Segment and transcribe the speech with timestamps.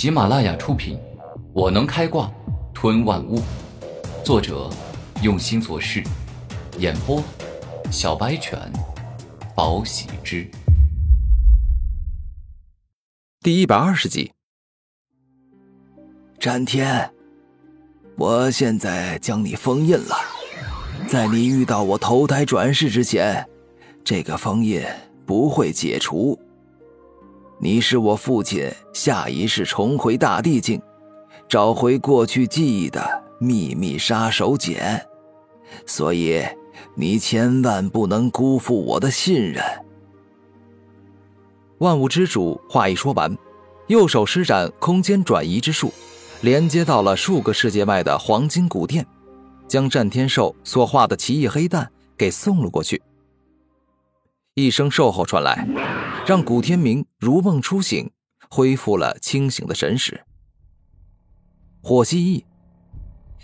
[0.00, 0.96] 喜马拉雅出品，
[1.52, 2.32] 《我能开挂
[2.72, 3.38] 吞万物》，
[4.24, 4.70] 作者
[5.22, 6.02] 用心做事，
[6.78, 7.22] 演播
[7.92, 8.58] 小白犬，
[9.54, 10.50] 宝喜之，
[13.42, 14.32] 第一百二十集。
[16.38, 17.12] 战天，
[18.16, 20.16] 我现在将你封印了，
[21.08, 23.46] 在你遇到我投胎转世之前，
[24.02, 24.82] 这个封印
[25.26, 26.40] 不会解除。
[27.62, 30.80] 你是我父亲下一世重回大地境，
[31.46, 34.98] 找回过去记忆的秘密杀手锏，
[35.84, 36.42] 所以
[36.94, 39.62] 你千万不能辜负我的信任。
[41.80, 43.36] 万物之主话一说完，
[43.88, 45.92] 右手施展空间转移之术，
[46.40, 49.06] 连接到了数个世界外的黄金古殿，
[49.68, 53.02] 将战天兽所化的奇异黑蛋给送了过去。
[54.54, 55.66] 一声兽吼传来，
[56.26, 58.10] 让古天明如梦初醒，
[58.50, 60.22] 恢复了清醒的神识。
[61.82, 62.44] 火蜥蜴。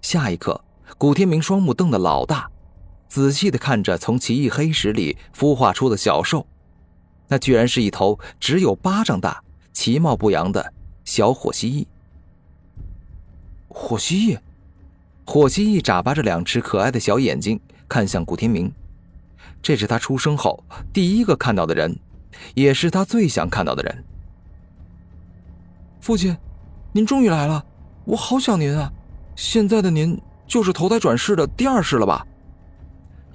[0.00, 0.64] 下一刻，
[0.96, 2.48] 古天明双目瞪得老大，
[3.08, 6.46] 仔细的看着从奇异黑石里孵化出的小兽，
[7.28, 9.42] 那居然是一头只有巴掌大、
[9.72, 10.72] 其貌不扬的
[11.04, 11.86] 小火蜥蜴。
[13.68, 14.38] 火蜥蜴，
[15.26, 18.72] 火蜥蜴眨巴着两只可爱的小眼睛，看向古天明。
[19.60, 21.94] 这是他出生后第一个看到的人，
[22.54, 24.04] 也是他最想看到的人。
[26.00, 26.36] 父亲，
[26.92, 27.64] 您终于来了，
[28.04, 28.92] 我好想您啊！
[29.36, 32.26] 现在的您就是投胎转世的第二世了吧？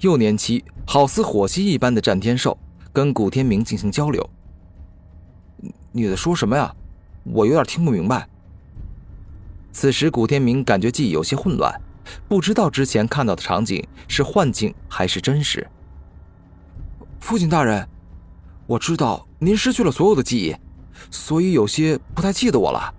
[0.00, 2.58] 幼年期好似火蜥一般的战天兽
[2.92, 4.28] 跟古天明进行交流。
[5.92, 6.74] 你在说什么呀？
[7.24, 8.28] 我有点听不明白。
[9.72, 11.80] 此时古天明感觉记忆有些混乱，
[12.28, 15.66] 不知道之前看到的场景是幻境还是真实。
[17.20, 17.88] 父亲大人，
[18.66, 20.56] 我知道您失去了所有的记忆，
[21.10, 22.92] 所以有些不太记得我了。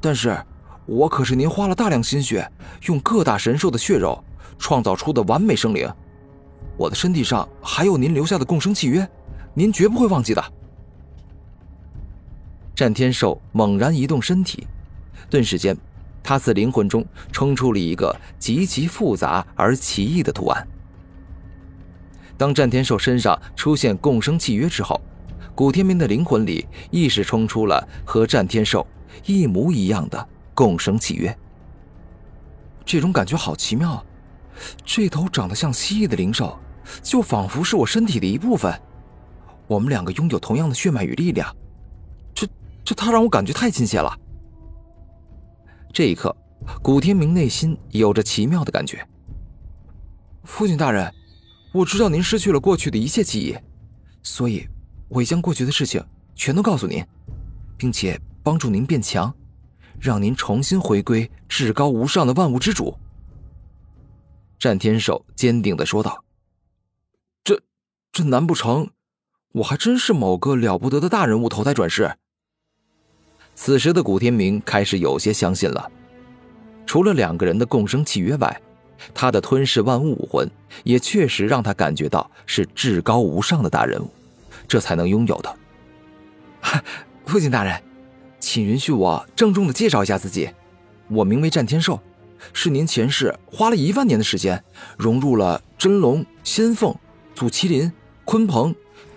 [0.00, 0.40] 但是，
[0.86, 2.48] 我可是您花了大量心血，
[2.86, 4.22] 用各大神兽的血肉
[4.58, 5.92] 创造出的完美生灵。
[6.76, 9.06] 我的身体上还有您留下的共生契约，
[9.54, 10.44] 您绝不会忘记的。
[12.76, 14.68] 战天兽猛然移动身体，
[15.28, 15.76] 顿时间，
[16.22, 20.64] 他自灵魂中冲出了一个极其复杂而奇异的图案。
[22.36, 25.00] 当战天兽身上出现共生契约之后，
[25.58, 28.86] 古天明的灵魂里意识冲出了和战天兽
[29.26, 31.36] 一模一样的共生契约。
[32.84, 34.00] 这种感觉好奇妙，
[34.84, 36.56] 这头长得像蜥蜴的灵兽，
[37.02, 38.72] 就仿佛是我身体的一部分。
[39.66, 41.52] 我们两个拥有同样的血脉与力量，
[42.32, 42.46] 这
[42.84, 44.16] 这，他让我感觉太亲切了。
[45.92, 46.32] 这一刻，
[46.80, 49.04] 古天明内心有着奇妙的感觉。
[50.44, 51.12] 父亲大人。
[51.74, 53.56] 我知道您失去了过去的一切记忆，
[54.22, 54.64] 所以
[55.08, 56.04] 我将过去的事情
[56.34, 57.04] 全都告诉您，
[57.76, 59.34] 并且帮助您变强，
[59.98, 62.96] 让您重新回归至高无上的万物之主。
[64.58, 66.24] 战天兽坚定的说道
[67.44, 67.60] ：“这，
[68.12, 68.90] 这难不成
[69.52, 72.16] 我还真是某个了不得的大人物投胎转世？”
[73.54, 75.90] 此时的古天明开始有些相信了，
[76.86, 78.60] 除了两个人的共生契约外。
[79.14, 80.50] 他的吞噬万物武魂，
[80.82, 84.10] 也确实让他感觉到是至高无上的大人物，
[84.68, 85.56] 这才能拥有的。
[87.26, 87.82] 父亲大人，
[88.38, 90.50] 请允许我郑重的介绍一下自己，
[91.08, 92.00] 我名为战天兽，
[92.52, 94.62] 是您前世花了一万年的时间，
[94.96, 96.94] 融入了真龙、仙凤、
[97.34, 97.90] 祖麒麟、
[98.24, 98.74] 鲲鹏，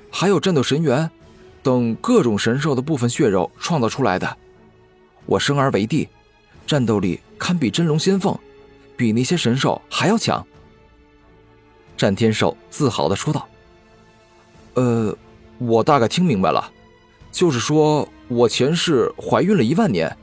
[0.10, 1.12] 还有战斗神猿
[1.62, 4.38] 等各种神兽的部分血肉创造出来的。
[5.26, 6.08] 我生而为帝，
[6.66, 8.36] 战斗力堪比真龙、仙凤。
[8.98, 10.46] 比那些神兽还要强。
[11.98, 13.48] 战天兽自豪的说道
[14.76, 15.18] ：“呃，
[15.62, 16.74] 我大概听明白了，
[17.32, 20.18] 就是说我前世怀孕了一万年，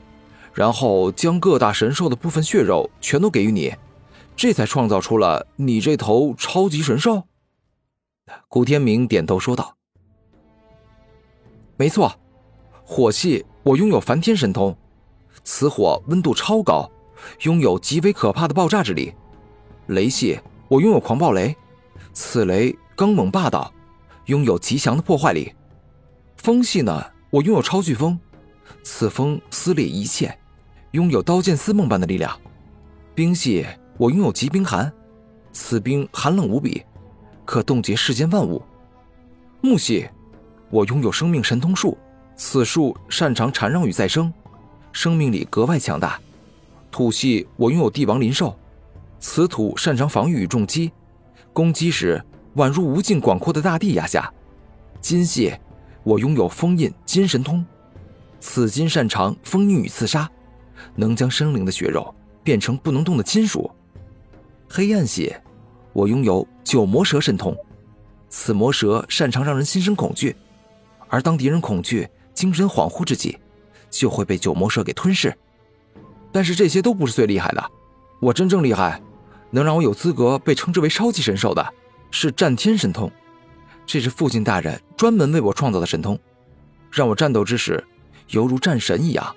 [0.53, 3.73] 然后将各大神兽的部分血肉全都给予你，
[4.35, 7.23] 这才创造出了你这头超级神兽。”
[8.49, 9.77] 古天明点头说道
[11.77, 12.13] ：“没错，
[12.83, 14.75] 火系我拥有梵天神通，
[15.45, 16.89] 此火温度超高。”
[17.41, 19.13] 拥有极为可怕的爆炸之力，
[19.87, 20.39] 雷系
[20.69, 21.53] 我拥有狂暴雷，
[22.13, 23.73] 此雷刚猛霸道，
[24.29, 25.53] 拥有极强的破坏力。
[26.37, 28.17] 风系呢，我拥有超飓风，
[28.83, 30.37] 此风撕裂一切，
[30.91, 32.39] 拥有刀剑似梦般的力量。
[33.15, 33.65] 冰系
[33.97, 34.91] 我拥有极冰寒，
[35.51, 36.83] 此冰寒冷无比，
[37.43, 38.61] 可冻结世间万物。
[39.61, 40.07] 木系
[40.69, 41.97] 我拥有生命神通术，
[42.35, 44.31] 此术擅长缠绕与再生，
[44.93, 46.19] 生命力格外强大。
[46.91, 48.57] 土系我拥有帝王灵兽，
[49.19, 50.91] 此土擅长防御与重击，
[51.51, 52.23] 攻击时
[52.55, 54.31] 宛如无尽广阔的大地压下。
[55.01, 55.53] 金系
[56.03, 57.65] 我拥有封印金神通，
[58.39, 60.29] 此金擅长封印与刺杀，
[60.95, 62.13] 能将生灵的血肉
[62.43, 63.69] 变成不能动的金属。
[64.69, 65.33] 黑暗系，
[65.93, 67.55] 我拥有九魔蛇神通，
[68.29, 70.35] 此魔蛇擅长让人心生恐惧，
[71.07, 73.37] 而当敌人恐惧、精神恍惚之际，
[73.89, 75.33] 就会被九魔蛇给吞噬。
[76.31, 77.71] 但是这些都不是最厉害的，
[78.19, 79.01] 我真正厉害，
[79.49, 81.73] 能让我有资格被称之为超级神兽的，
[82.11, 83.11] 是战天神通。
[83.85, 86.19] 这是父亲大人专门为我创造的神通，
[86.91, 87.83] 让我战斗之时，
[88.29, 89.35] 犹如战神一样，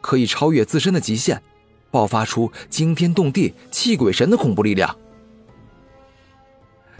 [0.00, 1.40] 可以超越自身的极限，
[1.90, 4.96] 爆发出惊天动地、气鬼神的恐怖力量。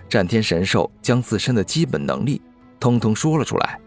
[0.09, 2.41] 战天神兽将自身的基本能力
[2.79, 3.81] 通通说了出来，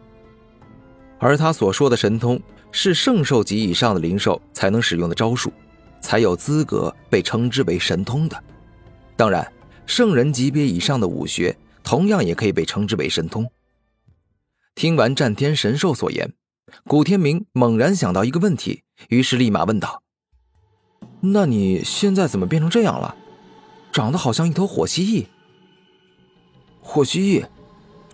[1.19, 2.42] 而他所说的神通。
[2.77, 5.50] 是圣兽级以上的灵兽才能使用的招数，
[6.01, 8.44] 才有资格被称之为神通的。
[9.16, 9.50] 当然，
[9.86, 13.50] 圣人级别以上的武学同样也可以被称之为神通。
[14.74, 16.34] 听完战天神兽所言，
[16.86, 20.02] 古天明猛然想到一个问题，于是立马问道
[21.22, 23.16] ：“那你现在怎么变成这样了？
[23.92, 25.26] 长得好像一头火蜥蜴。”
[26.82, 27.46] 火蜥蜴，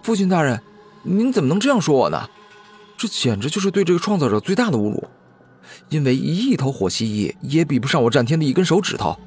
[0.03, 0.61] 父亲大人，
[1.03, 2.29] 您怎么能这样说我呢？
[2.97, 5.03] 这简直就是对这个创造者最大的侮辱，
[5.89, 9.17] 因为一亿头火蜥蜴也比不上我战天的一根手指头。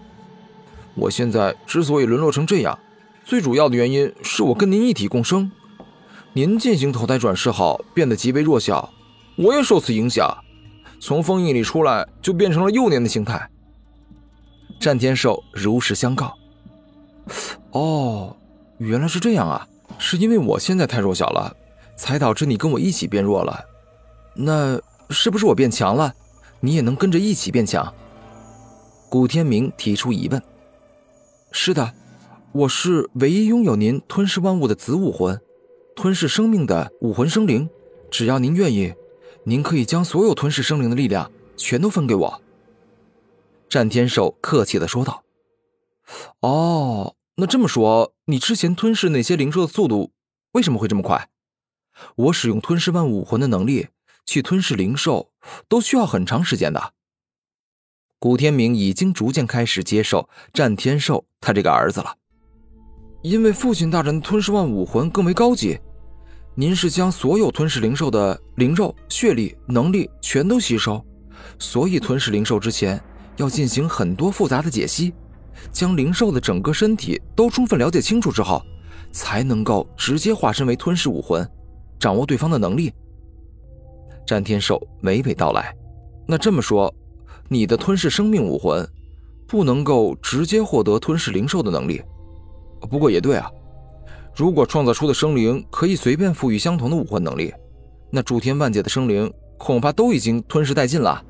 [0.94, 2.79] 我现在之所以沦落成这样，
[3.25, 5.50] 最主要的原因是我跟您一体共生。
[6.32, 8.93] 您进行投胎转世后变得极为弱小，
[9.37, 10.37] 我也受此影响，
[11.00, 13.49] 从封印里出来就变成了幼年的形态。
[14.81, 16.35] 战天兽如实相告。
[17.70, 18.37] 哦，
[18.79, 19.67] 原来是这样啊！
[19.99, 21.55] 是因为我现在太弱小了。
[21.96, 23.64] 才导致你跟我一起变弱了，
[24.35, 24.76] 那
[25.11, 26.12] 是不是我变强了，
[26.58, 27.94] 你也能跟着一起变强？
[29.08, 30.43] 古天明提出疑问。
[31.56, 31.94] 是的，
[32.50, 35.40] 我是唯一拥有您吞噬万物的子武魂，
[35.94, 37.70] 吞噬生命的武魂生灵。
[38.10, 38.92] 只要您愿意，
[39.44, 42.42] 您可以将所有吞噬生灵的力量全都分给我。
[43.68, 45.22] 战天兽客气的说道。
[46.40, 50.10] 哦，那这么说，你之前吞噬那些灵兽的速度
[50.52, 51.28] 为什么会这么快？
[52.16, 53.86] 我使用吞噬万武魂的能力
[54.26, 55.30] 去吞噬灵兽，
[55.68, 56.94] 都需要很长时间的。
[58.24, 62.10] 古天明已经逐渐开始接受战天兽他这个儿子了，
[63.20, 65.78] 因为父亲大人吞噬万武魂更为高级。
[66.54, 71.04] 您是将所有吞噬灵兽的灵肉、血力、能力全都吸收，
[71.58, 72.98] 所以吞噬灵兽之前
[73.36, 75.12] 要进行很多复杂的解析，
[75.70, 78.64] 将灵兽的整个身体都充分了解清楚之后，
[79.12, 81.46] 才能够直接化身为吞噬武魂。
[82.00, 82.90] 掌握对方的能力，
[84.26, 85.76] 战天兽娓娓道来。
[86.26, 86.90] 那这么说，
[87.54, 88.84] 你的吞噬生命武魂
[89.46, 92.02] 不能够直接获得吞噬灵兽的能力。
[92.90, 93.48] 不过也对啊，
[94.34, 97.54] 如果创造出的生灵可以随便赋予相同的武魂能力，
[98.10, 101.22] 那诸天万界的生灵恐怕都已经吞噬殆尽了。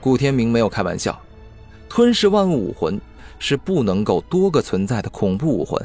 [0.00, 1.20] 顾天明没有开玩笑，
[1.86, 2.98] 吞噬万物武魂
[3.38, 5.78] 是不能够多个存在的恐怖武魂。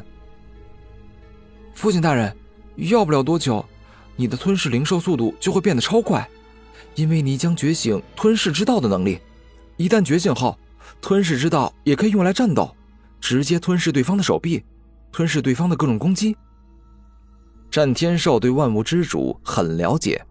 [1.73, 2.33] 父亲大人。
[2.87, 3.65] 要不了多久，
[4.15, 6.25] 你的吞噬灵兽速度就会变得超快，
[6.95, 9.19] 因为你将觉醒吞噬之道的能力。
[9.77, 10.57] 一旦觉醒后，
[11.01, 12.75] 吞噬之道也可以用来战斗，
[13.21, 14.63] 直接吞噬对方的手臂，
[15.12, 16.36] 吞噬对方的各种攻击。
[17.71, 20.25] 战天兽对万物之主很了解，